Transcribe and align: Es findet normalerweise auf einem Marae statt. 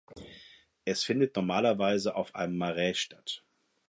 Es 0.83 1.03
findet 1.03 1.35
normalerweise 1.35 2.15
auf 2.15 2.33
einem 2.33 2.57
Marae 2.57 2.95
statt. 2.95 3.43